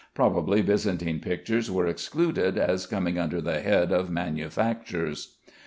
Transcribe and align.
Probably 0.15 0.63
Byzantine 0.63 1.19
pictures 1.19 1.69
were 1.69 1.85
excluded, 1.85 2.57
as 2.57 2.87
coming 2.87 3.19
under 3.19 3.39
the 3.39 3.59
head 3.61 3.91
of 3.91 4.09
manufactures. 4.09 5.37